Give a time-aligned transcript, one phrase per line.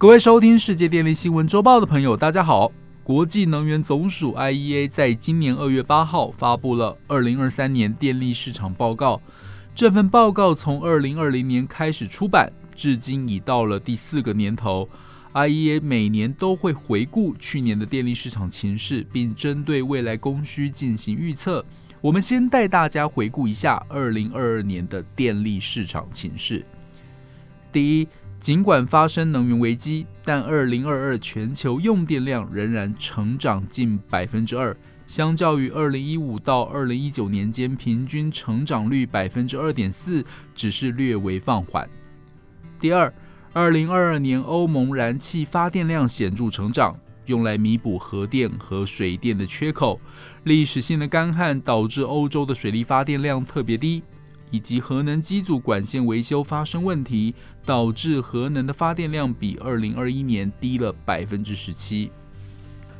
[0.00, 2.72] 各位收听世界电力新闻周报的朋友，大家好。
[3.02, 9.20] 国际能源总署 （IEA） 在今年二月八号发布了二零二三年电力市场报告。
[9.74, 14.88] 这份报告从二零二零年开始出版，至今已到了第四个年头。
[15.34, 21.62] IEA 每年都会回顾去年的电力市场情势，并针对未来供需进行预测。
[22.00, 26.64] 我们先带大家回顾一下二零二二年的电力市场情势。
[27.70, 28.08] 第一。
[28.40, 34.74] 尽管发生能源危机，但二零二二全球用电量仍然成长近百分之二，
[35.06, 41.86] 相较于二零一五到二零一九年间平均成长率百分之二点四，只是略微放缓。
[42.80, 43.12] 第二，
[43.52, 50.00] 二零二二年欧盟燃气发电量显著成长，用来弥补核电和水电的缺口。
[50.44, 54.02] 历史性的干旱导致欧洲的水力发电量特别低。
[54.50, 57.34] 以及核能机组管线维修发生问题，
[57.64, 62.10] 导致核能的发电量比二零二一年低了百分之十七。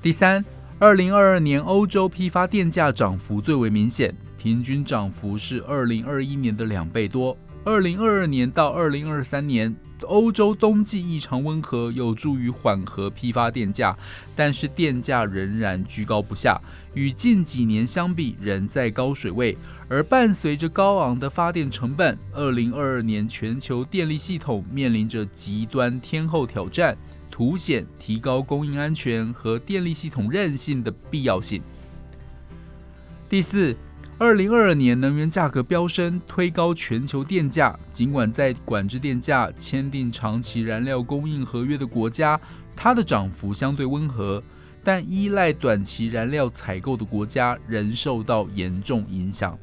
[0.00, 0.44] 第三，
[0.78, 7.36] 二零二二年欧洲批发电价涨幅最为明显，平均涨幅是二零二一年的两倍多。
[7.64, 9.74] 二零二二年到二零二三年。
[10.02, 13.96] 欧洲冬季异常温和，有助于缓和批发电价，
[14.36, 16.60] 但是电价仍然居高不下，
[16.94, 19.56] 与近几年相比仍在高水位。
[19.88, 26.96] 而伴随着高昂的发电成本，二零二二年全球电力系统面临着极端天候挑战，
[27.30, 31.62] 凸显提高供应安全和电力系统韧性的必要性。
[33.28, 33.76] 第四。
[34.18, 37.76] 二零二二年能源价格飙升，推高全球电价。
[37.92, 42.40] 尽管在管制电价、签订长期燃料供应合约的国家，
[42.76, 44.40] 它的涨幅相对温和，
[44.84, 49.58] 但依赖短期燃料采购的国家仍受到严重影响。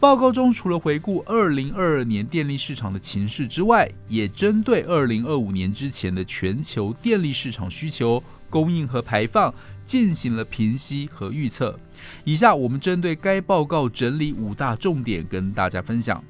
[0.00, 8.22] 报告中除了回顾二零二二年电力市场的情势之外，也针对二零二五年之前的全球电力市场需求。
[8.52, 9.52] 供应和排放
[9.86, 11.80] 进行了平息和预测。
[12.24, 16.22] 以下我们针对该报告整理五大重点跟大家分享。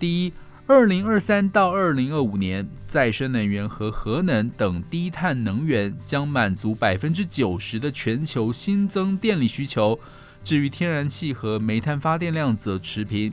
[0.00, 0.32] 第一，
[0.66, 9.98] 二零二三到二零二五年，再生能源和核能等低碳能源将满足百分之九十的全球新增电力需求。
[10.42, 13.32] 至于天然气和煤炭发电量则持平。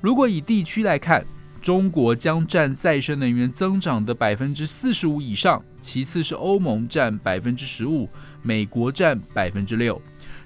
[0.00, 1.26] 如果以地区来看，
[1.60, 8.08] 中国将占再生能源增长的百分之四十五以上，其次是欧盟占百分之十五，
[8.42, 10.00] 美国占百分之六。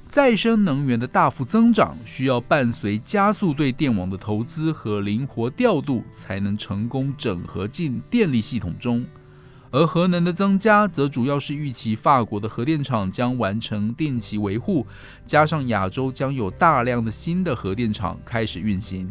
[0.08, 9.04] 再生能源的大幅增长需要伴随加速对电网的投资和灵活调度，才能成功整合进电力系统中。
[9.70, 14.86] 而核能的增加，则主要是预期法国的核电厂将完成定期维护，
[15.24, 19.10] 加上亚洲将有大量的新的核电厂开始运行。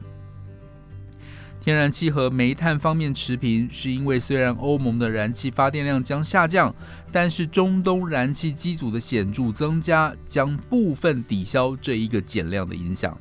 [1.64, 6.74] 天然气和煤炭方面持平，是因为虽然欧盟的燃气发电量将下降，
[7.12, 13.16] 但是中东燃气机组的显著增加将部分抵消这一个减量的影响。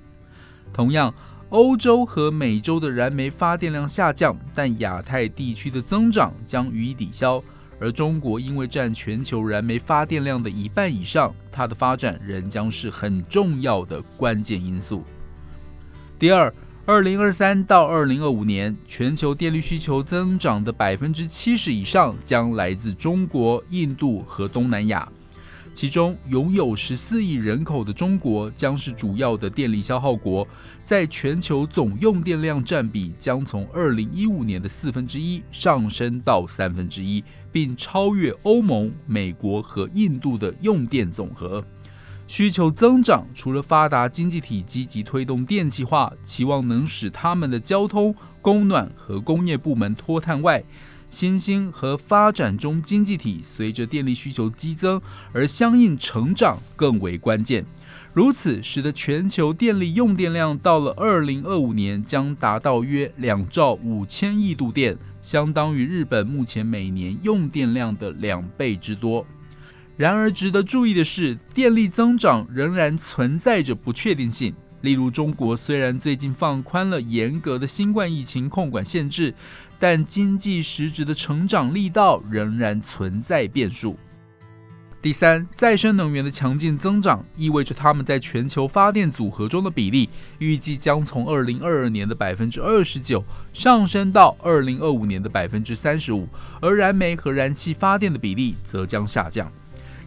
[0.72, 1.14] 同样，
[1.50, 7.44] 欧洲和美洲的燃煤发电量下降，但亚太地区的增长将予以抵消。
[7.78, 15.04] 而中国因为占全球燃煤发电量的一半以上，它的发展仍将是很重要的关键因素。
[16.18, 16.50] 第二。
[16.92, 25.08] 二零二三到二零二五年，全球电力需求增长的百分之七十以上将来自中国、印度和东南亚。
[25.72, 30.44] 其中，拥有十四亿人口的中国将是主要的电力消耗国，
[30.82, 37.22] 在全球总用电量占比将从二零一五年的四分之一上升到三分之一，
[37.52, 41.64] 并超越欧盟、美国和印度的用电总和。
[42.30, 50.62] 需求增长，除了发达经济体积极推动电气化，期望能使他们的交通、供暖和工业部门脱碳外，
[51.08, 55.02] 新兴和发展中经济体随着电力需求激增
[55.32, 57.66] 而相应成长更为关键。
[58.14, 69.26] 如此，使得全球电力用电量到了二零二五年将达到约两兆五千亿度电，相当于日本目前每年用电量的两倍之多。
[70.00, 74.54] 然而，值得注意的是，电力增长仍然存在着不确定性。
[74.80, 79.34] 例如，中国虽然最近放宽了严格的新冠疫情控管限制，
[79.78, 83.98] 但经济实质的成长力道仍然存在变数。
[85.02, 90.08] 第三，再生能源的强劲增长意味着它们在全球发电组合中的比例
[90.38, 96.26] 预计将从二零二二年的百分之二十九上升到二零二五年的百分之三十五，
[96.62, 99.52] 而燃煤和燃气发电的比例则将下降。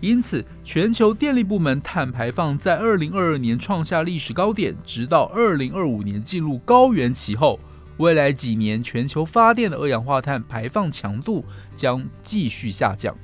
[0.04, 7.58] 因此，全球电力部门碳排放在二零二二年创下历史高点，直到二零二五年进入高原期后，
[7.96, 13.16] 未来几年全球发电的二氧化碳排放强度将继续下降。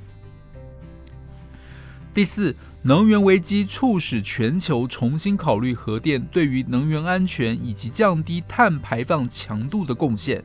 [2.14, 10.42] 第四，能源危机促使全球重新考虑核电对于能源安全以及降低碳排放强度的贡献。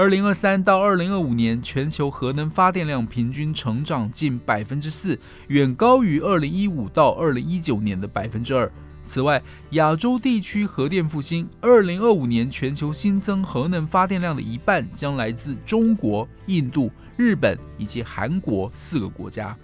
[0.00, 8.72] 二零二三到二零二五年，全球核能发电量平均成长近百分之四，远高于二零一五到二零一九年的百分之二。
[9.04, 9.42] 此外，
[9.72, 19.54] 亚洲地区核电复兴，二零二五年全球新增核能发电量的一半将来自中国、印度、日本以及韩国四个国家。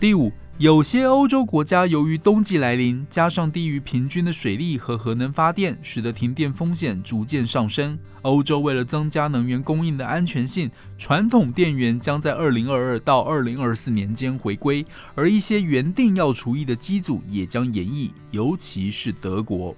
[0.00, 0.32] 第五。
[0.58, 7.98] 有些欧洲国家由于冬季来临，加上低于平均的水力和核能发电，使得停电风险逐渐上升。
[8.22, 14.86] 欧洲为了增加能源供应的安全性，传统电源将在二零二二到二零二四年间回归，
[15.16, 19.74] 而一些原定要除役的机组也将延役，尤其是德国。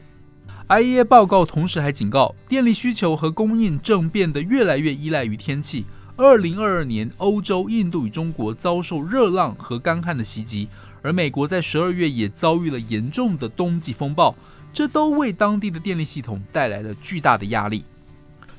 [0.68, 5.86] IEA 报告同时还警告，电力需求和供应正变得越来越依赖于天气。
[6.18, 10.66] 二零二二年，欧洲、印度与中国遭受热浪和干旱的袭击，
[11.02, 14.34] 而美国在十二月也遭遇了严重的冬季风暴，
[14.72, 17.84] 这都为当地的电力系统带来了巨大的压力。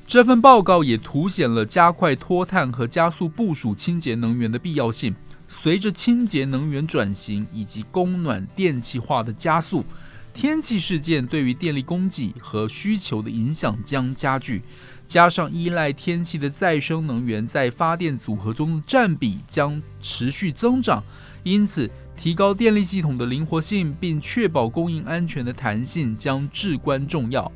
[0.06, 5.12] 这份报告也凸显了加快脱碳和加速部署清洁能源的必要性。
[5.48, 9.84] 随着清洁能源转型以及供暖电气化的加速，
[10.32, 14.62] 天气事件对于电力供给和需求的影响将加剧。
[15.08, 21.02] 加上依赖天气的再生能源在发电组合中的占比将持续增长，
[21.42, 27.50] 因此提高电力系统的灵活性并确保供应安全的弹性将至关重要。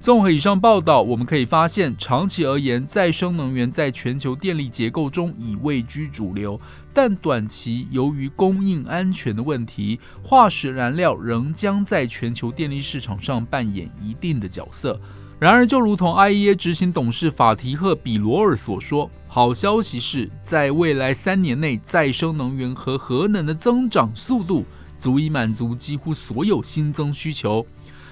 [0.00, 6.58] 综合以上报道，我们可以发现，长期而言，再生能源在全球电力结构中已位居主流，
[6.94, 14.98] 但短期由于供应安全的问题，化石燃料仍将在全球电力市场上扮演一定的角色。
[15.40, 24.64] 然而，就如同 IEA 执行董事法提赫·比罗尔所说，好消息是在未来三年内，再生能源和核能的增长速度
[24.98, 27.64] 足以满足几乎所有新增需求。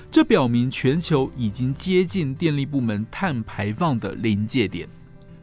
[0.08, 4.88] 这表明全球已经接近电力部门碳排放的临界点。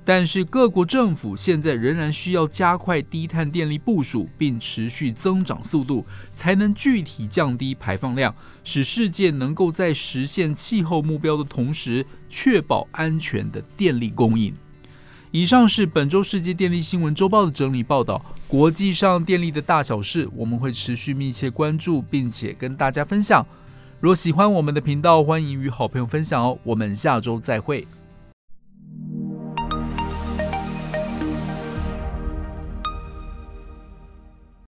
[0.05, 8.35] 但是，各国政府现在仍然需要加快低碳电力部署，并持续增长速度，才能具体降低排放量，
[8.65, 14.53] 使世界能够在实现气候目标的同时，确保安全的电力供应。
[15.31, 18.23] 以上是本周世界电力新闻周报的整理报道。
[18.45, 23.43] 国际上电力的大小事，我们会持续密切关注，并且跟大家分享。
[23.99, 26.59] 若喜欢我们的频道，欢迎与好朋友分享哦。
[26.63, 27.87] 我们下周再会。